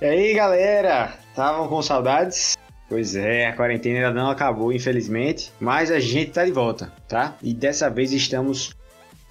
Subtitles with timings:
[0.00, 1.18] E aí, galera?
[1.28, 2.56] Estavam com saudades?
[2.88, 7.36] Pois é, a quarentena ainda não acabou, infelizmente, mas a gente tá de volta, tá?
[7.42, 8.74] E dessa vez estamos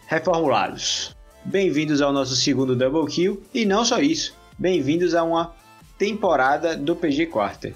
[0.06, 1.16] reformulados.
[1.44, 5.56] Bem-vindos ao nosso segundo Double Kill e não só isso, bem-vindos a uma
[5.98, 7.74] temporada do PG Quarter.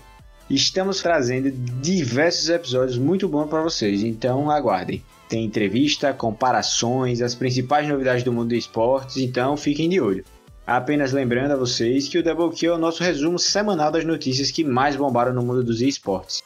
[0.47, 5.03] Estamos trazendo diversos episódios muito bons para vocês, então aguardem.
[5.27, 10.23] Tem entrevista, comparações, as principais novidades do mundo do esportes, então fiquem de olho.
[10.67, 14.51] Apenas lembrando a vocês que o Double Kill é o nosso resumo semanal das notícias
[14.51, 16.43] que mais bombaram no mundo dos esportes.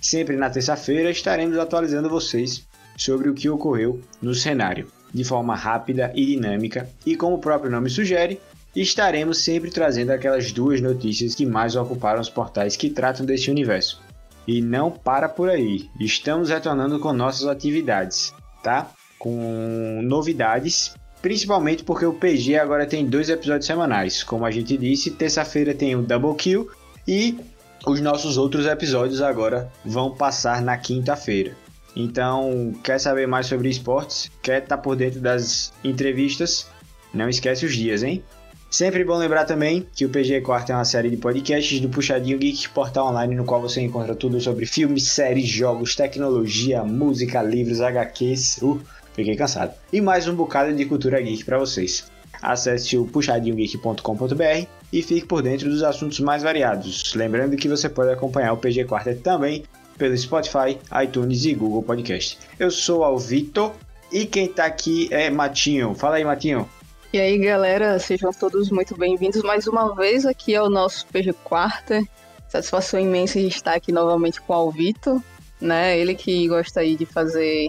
[0.00, 2.66] Sempre na terça-feira estaremos atualizando vocês
[2.96, 7.70] sobre o que ocorreu no cenário, de forma rápida e dinâmica, e como o próprio
[7.70, 8.40] nome sugere,
[8.74, 14.00] estaremos sempre trazendo aquelas duas notícias que mais ocuparam os portais que tratam desse universo.
[14.46, 18.90] E não para por aí, estamos retornando com nossas atividades, tá?
[19.18, 24.22] Com novidades, principalmente porque o PG agora tem dois episódios semanais.
[24.22, 26.70] Como a gente disse, terça-feira tem o Double Kill
[27.06, 27.38] e
[27.86, 31.56] os nossos outros episódios agora vão passar na quinta-feira.
[31.94, 34.30] Então, quer saber mais sobre esportes?
[34.42, 36.66] Quer estar por dentro das entrevistas?
[37.12, 38.22] Não esquece os dias, hein?
[38.70, 42.38] Sempre bom lembrar também que o PG Quarto é uma série de podcasts do Puxadinho
[42.38, 47.80] Geek, portal online no qual você encontra tudo sobre filmes, séries, jogos, tecnologia, música, livros,
[47.80, 48.58] HQs.
[48.62, 48.80] Uh,
[49.12, 49.74] fiquei cansado.
[49.92, 52.08] E mais um bocado de cultura geek para vocês.
[52.40, 57.12] Acesse o puxadinhogeek.com.br e fique por dentro dos assuntos mais variados.
[57.14, 59.64] Lembrando que você pode acompanhar o PG Quartet também
[59.98, 62.38] pelo Spotify, iTunes e Google Podcast.
[62.56, 63.72] Eu sou o Vitor
[64.12, 65.92] e quem tá aqui é Matinho.
[65.96, 66.68] Fala aí, Matinho.
[67.12, 72.04] E aí, galera, sejam todos muito bem-vindos mais uma vez aqui ao nosso PG Quarta.
[72.48, 75.20] Satisfação imensa de estar aqui novamente com o Alvito,
[75.60, 75.98] né?
[75.98, 77.68] Ele que gosta aí de fazer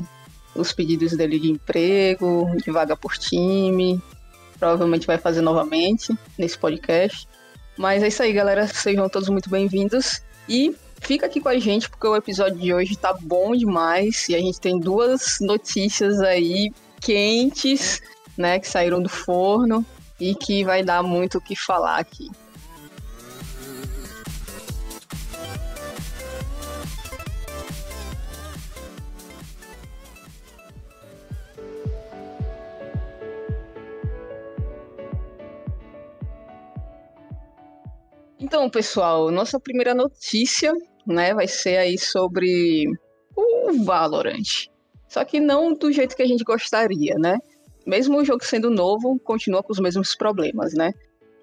[0.56, 4.00] os pedidos dele de emprego, de vaga por time.
[4.60, 7.28] Provavelmente vai fazer novamente nesse podcast.
[7.76, 8.68] Mas é isso aí, galera.
[8.68, 10.22] Sejam todos muito bem-vindos.
[10.48, 14.30] E fica aqui com a gente, porque o episódio de hoje tá bom demais.
[14.30, 18.00] E a gente tem duas notícias aí quentes
[18.38, 19.86] né, que saíram do forno
[20.20, 22.28] e que vai dar muito o que falar aqui.
[38.40, 40.74] Então, pessoal, nossa primeira notícia,
[41.08, 42.86] né, vai ser aí sobre
[43.36, 44.68] o Valorant.
[45.08, 47.38] Só que não do jeito que a gente gostaria, né?
[47.86, 50.94] Mesmo o jogo sendo novo, continua com os mesmos problemas, né?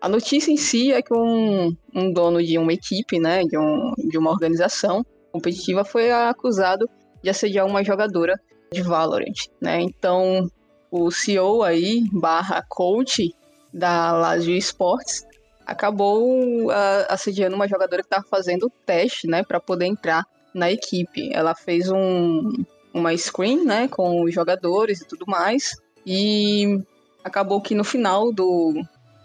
[0.00, 3.92] A notícia em si é que um, um dono de uma equipe, né, de, um,
[3.96, 6.88] de uma organização competitiva foi acusado
[7.22, 8.38] de assediar uma jogadora
[8.72, 9.80] de Valorant, né?
[9.80, 10.48] Então,
[10.90, 13.34] o CEO aí, barra coach
[13.72, 15.26] da Lazio Esports,
[15.66, 16.72] acabou uh,
[17.08, 20.24] assediando uma jogadora que estava fazendo teste, né, para poder entrar
[20.54, 21.30] na equipe.
[21.32, 22.50] Ela fez um,
[22.94, 25.76] uma screen, né, com os jogadores e tudo mais,
[26.06, 26.80] e
[27.22, 28.74] acabou que no final do,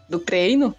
[0.09, 0.75] do treino,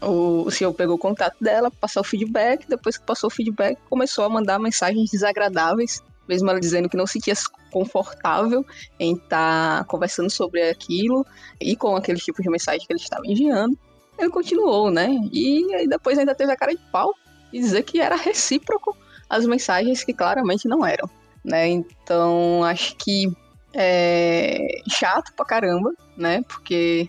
[0.00, 3.78] o, o senhor pegou o contato dela, passou o feedback, depois que passou o feedback,
[3.88, 7.34] começou a mandar mensagens desagradáveis, mesmo ela dizendo que não se sentia
[7.70, 8.64] confortável
[8.98, 11.26] em estar tá conversando sobre aquilo
[11.60, 13.78] e com aquele tipo de mensagem que ele estava enviando.
[14.18, 15.08] Ele continuou, né?
[15.32, 17.12] E aí depois ainda teve a cara de pau
[17.52, 18.96] e dizer que era recíproco
[19.28, 21.08] as mensagens que claramente não eram,
[21.44, 21.68] né?
[21.68, 23.30] Então acho que
[23.76, 26.42] é chato pra caramba, né?
[26.48, 27.08] Porque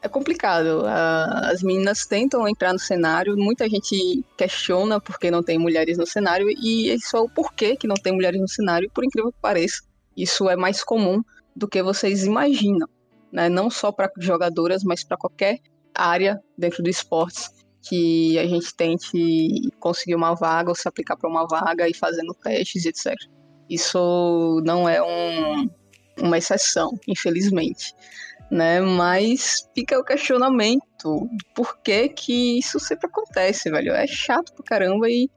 [0.00, 0.84] é complicado.
[0.86, 6.48] As meninas tentam entrar no cenário, muita gente questiona porque não tem mulheres no cenário,
[6.48, 9.82] e isso é o porquê que não tem mulheres no cenário, por incrível que pareça.
[10.16, 11.22] Isso é mais comum
[11.54, 12.88] do que vocês imaginam,
[13.30, 13.48] né?
[13.48, 15.58] Não só para jogadoras, mas para qualquer
[15.94, 17.50] área dentro do esporte
[17.88, 22.34] que a gente tente conseguir uma vaga ou se aplicar para uma vaga e fazendo
[22.34, 23.14] testes, etc.
[23.68, 25.68] Isso não é um,
[26.20, 27.94] uma exceção, infelizmente.
[28.50, 28.80] Né?
[28.80, 33.92] Mas fica o questionamento por que que isso sempre acontece, velho.
[33.92, 35.28] É chato pra caramba e,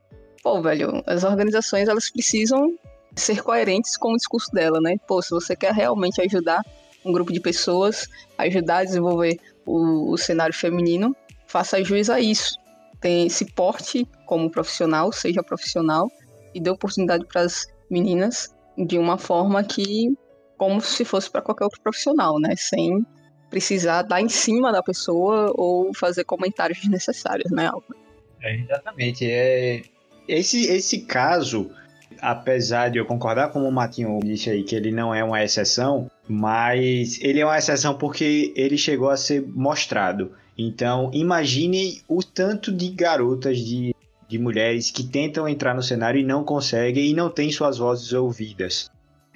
[0.44, 2.78] pô, velho, as organizações elas precisam
[3.16, 4.96] ser coerentes com o discurso dela, né?
[5.08, 6.64] Pô, se você quer realmente ajudar
[7.04, 11.16] um grupo de pessoas, ajudar a desenvolver o, o cenário feminino,
[11.48, 12.58] faça juiz a isso.
[13.02, 16.12] Tem esse porte como profissional, seja profissional,
[16.54, 20.10] e dê oportunidade para as meninas de uma forma que
[20.60, 22.54] como se fosse para qualquer outro profissional, né?
[22.56, 23.04] Sem
[23.50, 27.96] precisar dar em cima da pessoa ou fazer comentários desnecessários, né, Alba?
[28.44, 29.26] É, exatamente.
[29.26, 29.82] É,
[30.28, 31.72] esse, esse caso,
[32.22, 36.12] apesar de eu concordar com o Matinho disse aí que ele não é uma exceção,
[36.28, 40.34] mas ele é uma exceção porque ele chegou a ser mostrado.
[40.58, 43.96] Então, imagine o tanto de garotas, de,
[44.28, 48.12] de mulheres que tentam entrar no cenário e não conseguem e não têm suas vozes
[48.12, 48.92] ouvidas.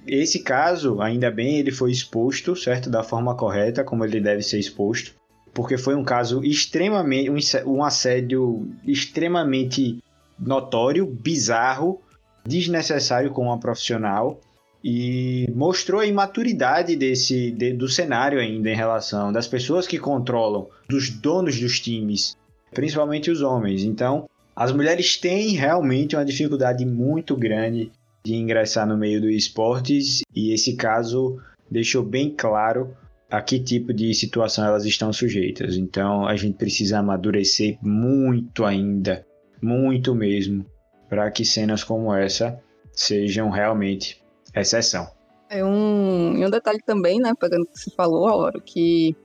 [0.05, 2.89] Esse caso, ainda bem, ele foi exposto, certo?
[2.89, 5.13] Da forma correta, como ele deve ser exposto.
[5.53, 7.29] Porque foi um caso extremamente.
[7.65, 10.03] um, assédio extremamente
[10.37, 12.01] notório, bizarro,
[12.45, 14.39] desnecessário com uma profissional
[14.83, 20.67] e mostrou a imaturidade desse de, do cenário ainda em relação das pessoas que controlam,
[20.89, 22.35] dos donos dos times,
[22.71, 23.83] principalmente os homens.
[23.83, 27.91] Então, as mulheres têm realmente uma dificuldade muito grande
[28.23, 31.39] de ingressar no meio dos esportes e esse caso
[31.69, 32.95] deixou bem claro
[33.29, 35.75] a que tipo de situação elas estão sujeitas.
[35.75, 39.25] Então, a gente precisa amadurecer muito ainda,
[39.61, 40.65] muito mesmo,
[41.09, 42.59] para que cenas como essa
[42.91, 44.23] sejam realmente
[44.55, 45.09] exceção.
[45.49, 49.15] É um, e um detalhe também, né, pegando o que você falou, Auro, que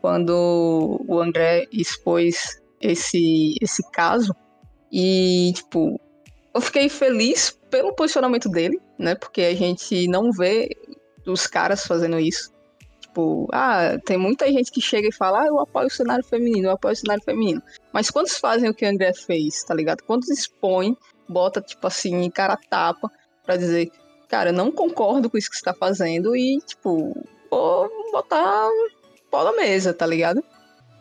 [0.00, 4.34] quando o André expôs esse, esse caso,
[4.92, 6.00] e, tipo,
[6.54, 10.74] eu fiquei feliz pelo posicionamento dele, né, porque a gente não vê
[11.26, 12.50] os caras fazendo isso.
[13.00, 16.68] Tipo, ah, tem muita gente que chega e fala, ah, eu apoio o cenário feminino,
[16.68, 17.62] eu apoio o cenário feminino.
[17.92, 20.02] Mas quantos fazem o que o André fez, tá ligado?
[20.04, 20.96] Quantos expõem,
[21.28, 23.12] bota, tipo assim, cara tapa,
[23.44, 23.90] pra dizer,
[24.26, 27.14] cara, não concordo com isso que você tá fazendo e, tipo,
[27.50, 28.70] vou botar
[29.30, 30.42] pau na mesa, tá ligado?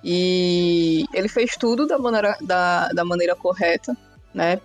[0.04, 3.95] E ele fez tudo da maneira, da, da maneira correta,
[4.33, 4.60] né?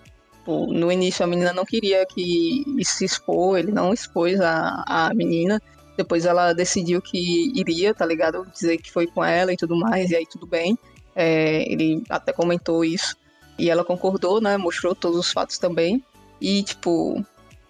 [0.47, 5.61] No início a menina não queria que se expor, ele não expôs a, a menina.
[5.97, 8.47] Depois ela decidiu que iria, tá ligado?
[8.53, 10.79] Dizer que foi com ela e tudo mais, e aí tudo bem.
[11.15, 13.17] É, ele até comentou isso.
[13.59, 14.57] E ela concordou, né?
[14.57, 16.03] Mostrou todos os fatos também.
[16.41, 17.23] E, tipo,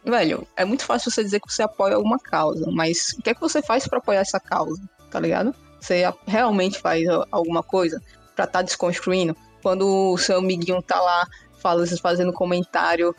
[0.05, 3.35] velho, é muito fácil você dizer que você apoia alguma causa, mas o que é
[3.35, 4.81] que você faz para apoiar essa causa,
[5.11, 5.55] tá ligado?
[5.81, 8.01] Você realmente faz alguma coisa
[8.37, 9.37] para estar tá desconstruindo?
[9.63, 11.27] Quando o seu amiguinho tá lá
[11.61, 13.15] fazendo comentário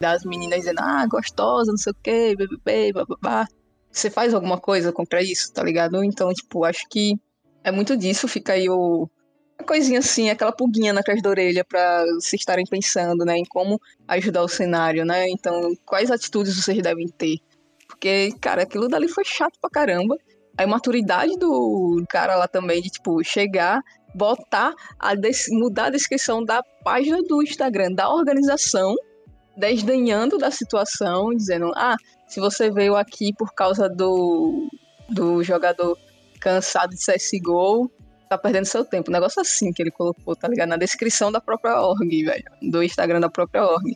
[0.00, 3.46] das meninas dizendo, ah, gostosa, não sei o quê, bebê, babá.
[3.90, 6.04] Você faz alguma coisa contra isso, tá ligado?
[6.04, 7.14] Então, tipo, acho que
[7.64, 9.08] é muito disso, fica aí o,
[9.64, 13.80] coisinha assim, aquela pulguinha na casa da orelha para vocês estarem pensando, né, em como
[14.06, 15.28] ajudar o cenário, né?
[15.28, 17.38] Então, quais atitudes vocês devem ter?
[17.88, 20.16] Porque, cara, aquilo dali foi chato pra caramba.
[20.58, 23.80] A imaturidade do cara lá também de, tipo, chegar,
[24.16, 25.12] botar, a
[25.50, 28.94] mudar a descrição da página do Instagram da organização,
[29.56, 31.96] desdenhando da situação, dizendo, ah,
[32.26, 34.68] se você veio aqui por causa do,
[35.08, 35.98] do jogador
[36.40, 37.90] cansado de CSGO,
[38.28, 39.10] tá perdendo seu tempo.
[39.10, 40.68] Um negócio assim que ele colocou, tá ligado?
[40.68, 42.44] Na descrição da própria org, velho.
[42.62, 43.94] Do Instagram da própria org.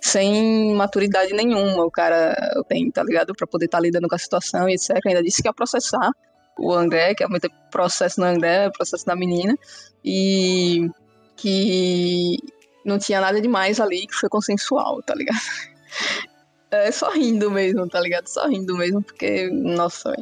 [0.00, 2.34] Sem maturidade nenhuma, o cara
[2.68, 3.34] tem, tá ligado?
[3.34, 4.98] Pra poder estar tá lidando com a situação e etc.
[5.06, 6.10] Ainda disse que ia processar
[6.60, 9.58] o André, que ia meter processo no André, processo na menina.
[10.04, 10.88] E
[11.36, 12.36] que
[12.84, 15.38] não tinha nada demais ali, que foi consensual, tá ligado?
[16.72, 18.28] É só rindo mesmo, tá ligado?
[18.28, 20.14] Só rindo mesmo, porque, nossa,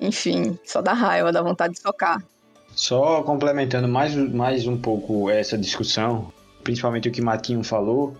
[0.00, 2.24] enfim, só dá raiva, dá vontade de tocar.
[2.74, 6.32] Só complementando mais, mais um pouco essa discussão,
[6.64, 8.16] principalmente o que Matinho falou,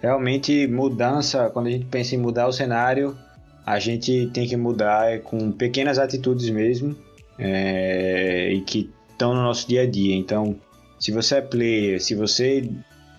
[0.00, 3.18] realmente mudança, quando a gente pensa em mudar o cenário,
[3.66, 6.96] a gente tem que mudar com pequenas atitudes mesmo,
[7.38, 10.14] é, e que estão no nosso dia a dia.
[10.14, 10.56] Então,
[10.98, 12.68] se você é player, se você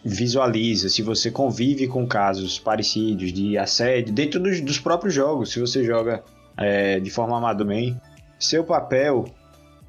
[0.04, 5.60] visualiza, se você convive com casos parecidos de assédio dentro dos, dos próprios jogos, se
[5.60, 6.24] você joga
[6.58, 8.00] é, de forma amador bem,
[8.40, 9.26] seu papel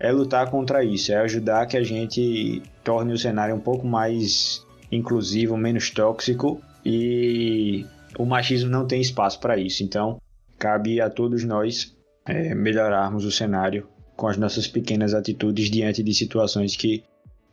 [0.01, 4.65] é lutar contra isso, é ajudar que a gente torne o cenário um pouco mais
[4.91, 7.87] inclusivo, menos tóxico e
[8.19, 9.83] o machismo não tem espaço para isso.
[9.83, 10.21] Então,
[10.59, 16.13] cabe a todos nós é, melhorarmos o cenário com as nossas pequenas atitudes diante de
[16.13, 17.05] situações que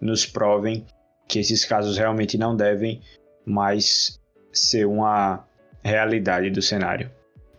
[0.02, 0.84] nos provem
[1.28, 3.02] que esses casos realmente não devem
[3.46, 4.20] mais
[4.52, 5.46] ser uma
[5.84, 7.12] realidade do cenário.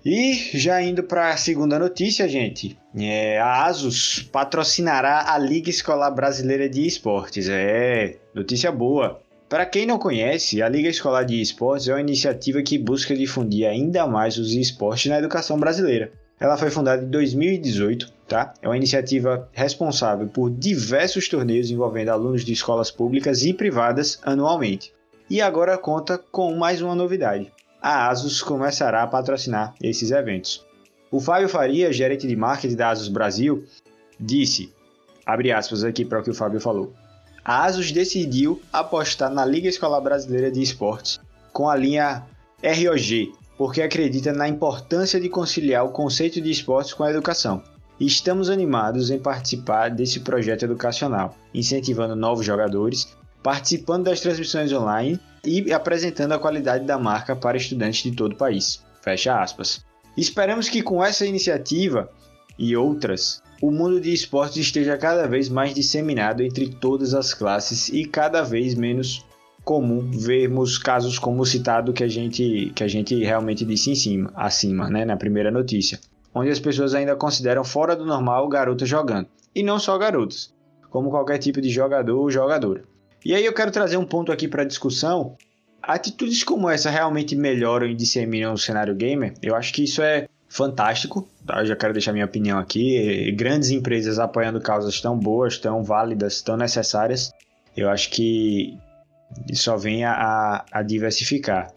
[0.04, 6.10] E já indo para a segunda notícia, gente, é, a Asus patrocinará a Liga Escolar
[6.10, 7.48] Brasileira de Esportes.
[7.48, 9.22] É, notícia boa.
[9.48, 13.68] Para quem não conhece, a Liga Escolar de Esportes é uma iniciativa que busca difundir
[13.68, 16.12] ainda mais os esportes na educação brasileira.
[16.38, 18.52] Ela foi fundada em 2018, tá?
[18.60, 24.92] É uma iniciativa responsável por diversos torneios envolvendo alunos de escolas públicas e privadas anualmente.
[25.30, 27.50] E agora conta com mais uma novidade
[27.88, 30.66] a Asus começará a patrocinar esses eventos.
[31.08, 33.64] O Fábio Faria, gerente de marketing da Asus Brasil,
[34.18, 34.74] disse,
[35.24, 36.92] abre aspas aqui para o que o Fábio falou,
[37.44, 41.20] a Asus decidiu apostar na Liga Escolar Brasileira de Esportes
[41.52, 42.24] com a linha
[42.60, 47.62] ROG, porque acredita na importância de conciliar o conceito de esportes com a educação.
[47.98, 53.08] estamos animados em participar desse projeto educacional, incentivando novos jogadores,
[53.42, 58.36] participando das transmissões online e apresentando a qualidade da marca para estudantes de todo o
[58.36, 58.84] país.
[59.00, 59.84] Fecha aspas.
[60.16, 62.10] Esperamos que com essa iniciativa
[62.58, 67.88] e outras, o mundo de esportes esteja cada vez mais disseminado entre todas as classes
[67.88, 69.25] e cada vez menos
[69.66, 73.96] comum vermos casos como o citado que a gente que a gente realmente disse em
[73.96, 75.98] cima, acima, né, na primeira notícia,
[76.32, 80.54] onde as pessoas ainda consideram fora do normal garotas jogando, e não só garotas,
[80.88, 82.84] como qualquer tipo de jogador ou jogadora.
[83.24, 85.36] E aí eu quero trazer um ponto aqui para discussão.
[85.82, 89.34] Atitudes como essa realmente melhoram e disseminam o cenário gamer?
[89.42, 91.28] Eu acho que isso é fantástico.
[91.44, 91.60] Tá?
[91.60, 93.32] Eu já quero deixar minha opinião aqui.
[93.32, 97.32] Grandes empresas apoiando causas tão boas, tão válidas, tão necessárias.
[97.76, 98.78] Eu acho que
[99.54, 101.72] só vem a, a diversificar.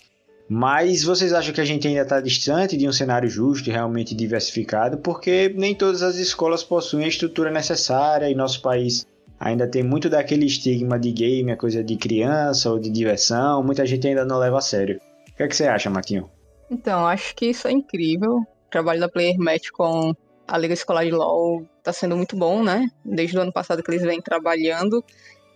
[0.50, 4.16] Mas vocês acham que a gente ainda está distante de um cenário justo e realmente
[4.16, 4.98] diversificado?
[4.98, 9.06] Porque nem todas as escolas possuem a estrutura necessária e nosso país
[9.40, 13.64] ainda tem muito daquele estigma de game, a coisa de criança ou de diversão.
[13.64, 15.00] Muita gente ainda não leva a sério.
[15.30, 16.30] O que, é que você acha, Matinho?
[16.70, 18.38] Então, acho que isso é incrível.
[18.38, 20.16] O trabalho da Player Match com
[20.48, 22.90] a Liga Escolar de LoL está sendo muito bom, né?
[23.06, 25.04] Desde o ano passado que eles vêm trabalhando.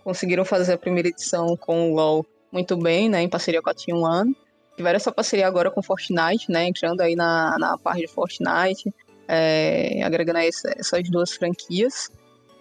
[0.04, 3.22] Conseguiram fazer a primeira edição com o LoL muito bem, né?
[3.22, 4.36] Em parceria com a Team One.
[4.76, 6.66] Tiveram essa parceria agora com Fortnite, né?
[6.66, 8.92] Entrando aí na, na parte de Fortnite,
[9.26, 12.10] é, agregando aí essas duas franquias.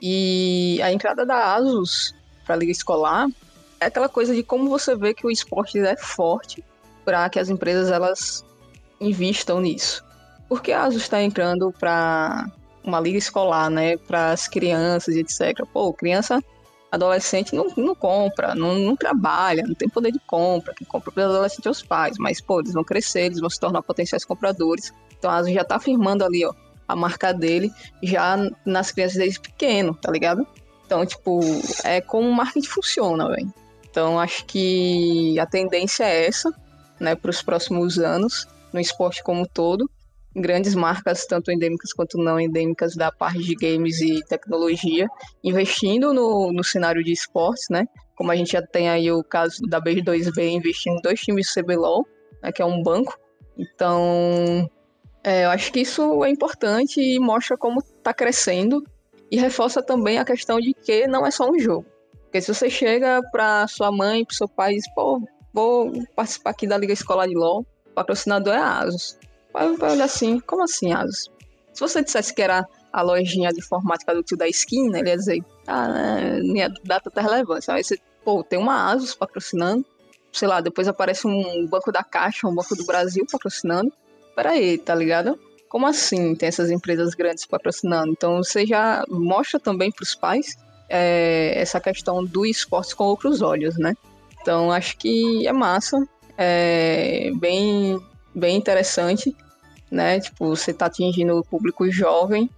[0.01, 3.27] E a entrada da Asus para a Liga Escolar
[3.79, 6.63] é aquela coisa de como você vê que o esporte é forte
[7.03, 8.45] para que as empresas elas
[8.99, 10.03] investam nisso.
[10.47, 12.49] Porque a ASUS está entrando para
[12.83, 15.65] uma liga escolar, né, para as crianças, etc.
[15.71, 16.43] Pô, criança,
[16.93, 20.75] adolescente não, não compra, não, não trabalha, não tem poder de compra.
[20.75, 23.59] Quem compra para adolescente é os pais, mas pô, eles vão crescer, eles vão se
[23.59, 24.93] tornar potenciais compradores.
[25.17, 26.53] Então a ASUS já está firmando ali, ó,
[26.87, 27.71] a marca dele
[28.03, 30.45] já nas crianças desde pequeno, tá ligado?
[30.85, 31.39] Então, tipo,
[31.83, 33.51] é como o marketing funciona, velho.
[33.89, 36.53] Então, acho que a tendência é essa
[36.99, 39.89] né, para os próximos anos no esporte como um todo.
[40.35, 45.07] Grandes marcas, tanto endêmicas quanto não endêmicas, da parte de games e tecnologia,
[45.43, 47.85] investindo no, no cenário de esportes, né?
[48.15, 51.61] Como a gente já tem aí o caso da B2B investindo em dois times do
[51.61, 52.07] CBLOL,
[52.41, 53.17] né, que é um banco.
[53.57, 54.69] Então,
[55.23, 58.83] é, eu acho que isso é importante e mostra como está crescendo
[59.31, 61.85] e reforça também a questão de que não é só um jogo.
[62.23, 65.21] Porque se você chega para sua mãe, para seu pai e diz, pô,
[65.53, 67.61] vou participar aqui da Liga Escolar de LoL.
[67.61, 69.17] O patrocinador é a Asus.
[69.53, 71.29] Vai olhar assim, como assim Asus?
[71.73, 75.17] Se você dissesse que era a lojinha de informática do tio da esquina, ele ia
[75.17, 77.73] dizer, ah, é, minha data tá relevância.
[77.73, 79.85] Aí você, pô, tem uma Asus patrocinando,
[80.31, 83.91] sei lá, depois aparece um Banco da Caixa, um Banco do Brasil patrocinando.
[84.35, 85.39] Peraí, tá ligado?
[85.69, 88.11] Como assim tem essas empresas grandes patrocinando?
[88.11, 90.55] Então você já mostra também para os pais
[90.89, 93.95] é, essa questão do esporte com outros olhos, né?
[94.41, 96.07] Então acho que é massa,
[96.37, 97.99] é bem,
[98.33, 99.35] bem interessante,
[99.91, 100.19] né?
[100.19, 102.49] Tipo, você está atingindo o público jovem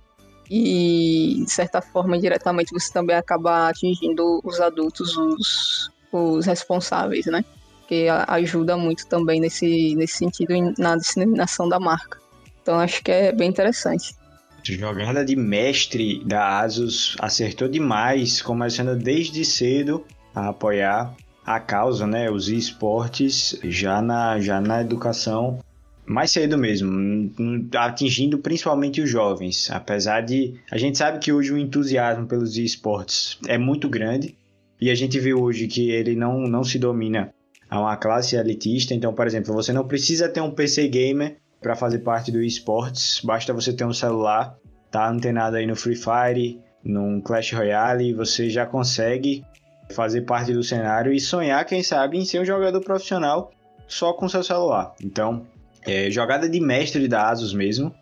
[0.50, 7.44] e, de certa forma, diretamente você também acaba atingindo os adultos, os, os responsáveis, né?
[7.88, 12.20] Que ajuda muito também nesse, nesse sentido na disseminação da marca.
[12.62, 14.16] Então acho que é bem interessante.
[14.64, 20.04] Jogada de mestre da Asus acertou demais, começando desde cedo
[20.34, 21.16] a apoiar
[21.46, 25.60] a causa, né, os esportes já na, já na educação
[26.06, 27.32] mais cedo mesmo,
[27.76, 29.70] atingindo principalmente os jovens.
[29.72, 34.36] Apesar de a gente sabe que hoje o entusiasmo pelos esportes é muito grande
[34.80, 37.34] e a gente vê hoje que ele não, não se domina
[37.70, 38.94] a uma classe elitista.
[38.94, 43.20] Então, por exemplo, você não precisa ter um PC gamer para fazer parte do esportes,
[43.24, 44.56] basta você ter um celular,
[44.92, 49.44] tá antenado aí no Free Fire, num Clash Royale, você já consegue
[49.90, 53.52] fazer parte do cenário e sonhar, quem sabe, em ser um jogador profissional
[53.88, 54.94] só com seu celular.
[55.04, 55.46] Então,
[55.86, 57.94] é, jogada de mestre da Asus mesmo.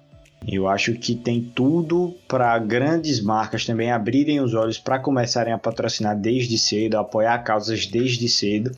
[0.46, 5.58] Eu acho que tem tudo para grandes marcas também abrirem os olhos para começarem a
[5.58, 8.72] patrocinar desde cedo, apoiar causas desde cedo.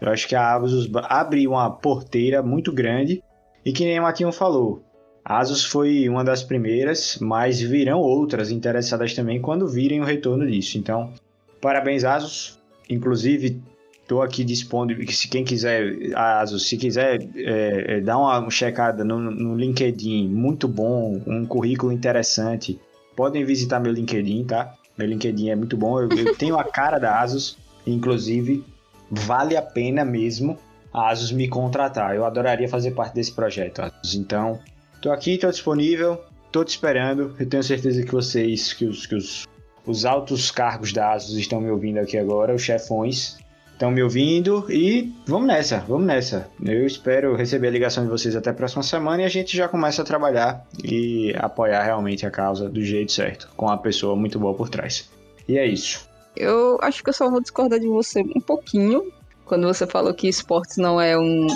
[0.00, 3.22] Eu acho que a Asus abre uma porteira muito grande
[3.64, 4.82] e que nem o falou,
[5.24, 10.44] a Asus foi uma das primeiras, mas virão outras interessadas também quando virem o retorno
[10.50, 10.78] disso.
[10.78, 11.12] Então,
[11.60, 12.58] Parabéns, Asus.
[12.88, 13.62] Inclusive,
[14.10, 15.06] estou aqui disponível.
[15.08, 20.66] Se quem quiser, Asus, se quiser é, é, dar uma checada no, no LinkedIn, muito
[20.66, 22.80] bom, um currículo interessante,
[23.14, 24.74] podem visitar meu LinkedIn, tá?
[24.98, 26.00] Meu LinkedIn é muito bom.
[26.00, 28.64] Eu, eu tenho a cara da Asus, inclusive,
[29.10, 30.58] vale a pena mesmo
[30.92, 32.16] a Asus me contratar.
[32.16, 34.14] Eu adoraria fazer parte desse projeto, Asus.
[34.14, 34.58] Então,
[34.96, 36.20] estou aqui, estou disponível.
[36.50, 37.36] tô te esperando.
[37.38, 39.46] Eu tenho certeza que vocês, que os, que os,
[39.86, 43.38] os altos cargos da ASUS estão me ouvindo aqui agora, os chefões
[43.80, 46.50] estão me ouvindo e vamos nessa, vamos nessa.
[46.62, 49.68] Eu espero receber a ligação de vocês até a próxima semana e a gente já
[49.68, 54.38] começa a trabalhar e apoiar realmente a causa do jeito certo, com uma pessoa muito
[54.38, 55.10] boa por trás.
[55.48, 56.06] E é isso.
[56.36, 59.10] Eu acho que eu só vou discordar de você um pouquinho.
[59.46, 61.46] Quando você falou que esportes não é um,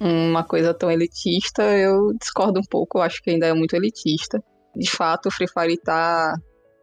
[0.00, 4.42] uma coisa tão elitista, eu discordo um pouco, eu acho que ainda é muito elitista.
[4.74, 6.32] De fato, o Free Fire tá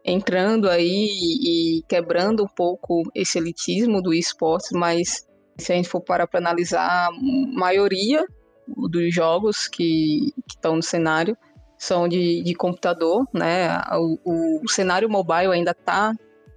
[0.04, 1.08] entrando aí
[1.42, 5.26] e quebrando um pouco esse elitismo do esportes, mas
[5.58, 7.10] se a gente for parar para analisar, a
[7.52, 8.24] maioria
[8.66, 11.36] dos jogos que estão no cenário
[11.78, 13.80] são de, de computador, né?
[14.24, 16.12] O, o, cenário mobile ainda está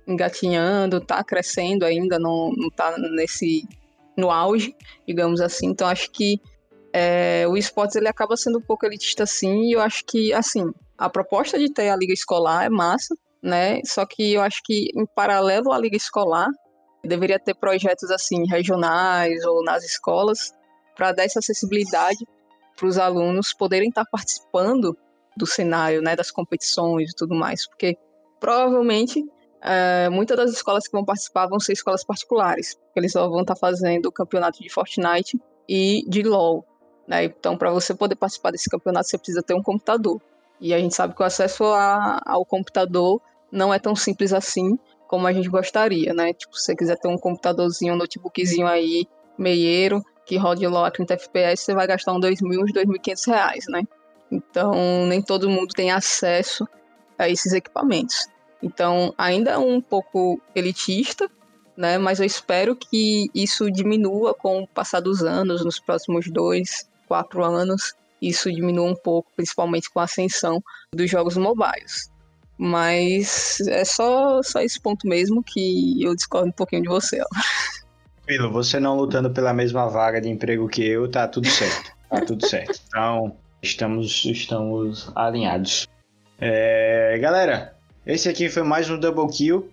[0.08, 3.68] engatinhando, está crescendo ainda, não, não tá nesse
[4.18, 4.76] no auge,
[5.08, 5.68] digamos assim.
[5.68, 6.40] Então acho que
[6.92, 10.72] é, o esportes ele acaba sendo um pouco elitista sim, e eu acho que assim
[10.98, 13.82] a proposta de ter a liga escolar é massa, né?
[13.86, 16.48] Só que eu acho que em paralelo à liga escolar
[17.04, 20.54] deveria ter projetos assim regionais ou nas escolas
[20.96, 22.26] para dar essa acessibilidade
[22.78, 24.98] para os alunos poderem estar participando
[25.36, 27.98] do cenário, né, das competições e tudo mais, porque
[28.40, 29.24] provavelmente
[29.62, 33.42] é, muitas das escolas que vão participar vão ser escolas particulares, porque eles só vão
[33.42, 36.66] estar fazendo o campeonato de Fortnite e de LoL,
[37.08, 37.26] né?
[37.26, 40.22] Então, para você poder participar desse campeonato, você precisa ter um computador.
[40.60, 43.22] E a gente sabe que o acesso a, ao computador
[43.54, 46.34] não é tão simples assim como a gente gostaria, né?
[46.34, 49.06] Tipo, se você quiser ter um computadorzinho, um notebookzinho aí,
[49.38, 53.66] meieiro, que rode LOL a 30 FPS, você vai gastar uns 2.000, uns 2.500 reais,
[53.70, 53.84] né?
[54.32, 56.68] Então, nem todo mundo tem acesso
[57.18, 58.26] a esses equipamentos.
[58.62, 61.30] Então, ainda é um pouco elitista,
[61.78, 62.00] né?
[62.00, 67.44] Mas eu espero que isso diminua com o passar dos anos, nos próximos dois, quatro
[67.44, 70.64] anos, isso diminua um pouco, principalmente com a ascensão
[70.96, 72.13] dos jogos mobiles.
[72.58, 77.22] Mas é só, só esse ponto mesmo que eu discordo um pouquinho de você.
[77.22, 78.50] Ó.
[78.52, 81.92] Você não lutando pela mesma vaga de emprego que eu, tá tudo certo.
[82.10, 82.80] Tá tudo certo.
[82.88, 85.88] Então, estamos, estamos alinhados.
[86.40, 89.70] É, galera, esse aqui foi mais um Double Kill.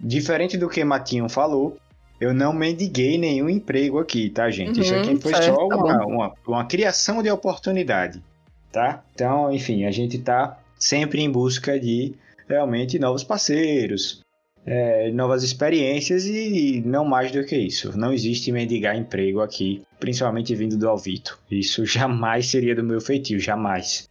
[0.00, 1.76] Diferente do que Matinho falou,
[2.20, 4.76] eu não mendiguei nenhum emprego aqui, tá, gente?
[4.76, 8.22] Uhum, Isso aqui foi certo, só tá uma, uma, uma criação de oportunidade,
[8.70, 9.02] tá?
[9.14, 12.12] Então, enfim, a gente tá sempre em busca de
[12.48, 14.20] realmente novos parceiros,
[14.66, 17.96] é, novas experiências e não mais do que isso.
[17.96, 21.38] Não existe mendigar emprego aqui, principalmente vindo do Alvito.
[21.48, 24.10] Isso jamais seria do meu feitio, jamais.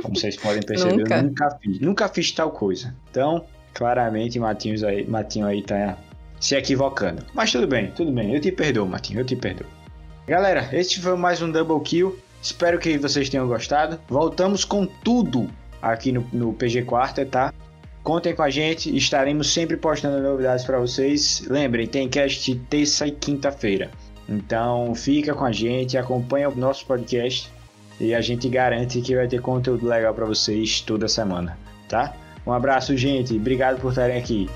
[0.00, 1.16] Como vocês podem perceber, nunca.
[1.16, 2.94] eu nunca fiz, nunca fiz tal coisa.
[3.10, 5.98] Então, claramente, Matinhos aí, Matinho aí tá
[6.38, 7.24] se equivocando.
[7.34, 8.32] Mas tudo bem, tudo bem.
[8.32, 9.66] Eu te perdoo, Matinho, eu te perdoo.
[10.24, 12.16] Galera, este foi mais um Double Kill.
[12.40, 13.98] Espero que vocês tenham gostado.
[14.08, 15.50] Voltamos com tudo
[15.92, 17.52] aqui no, no PG Quarter, tá?
[18.02, 21.42] Contem com a gente, estaremos sempre postando novidades para vocês.
[21.48, 23.90] Lembrem, tem cast terça e quinta-feira.
[24.28, 27.50] Então fica com a gente, acompanha o nosso podcast
[28.00, 32.14] e a gente garante que vai ter conteúdo legal para vocês toda semana, tá?
[32.46, 33.34] Um abraço, gente.
[33.34, 34.48] Obrigado por estarem aqui.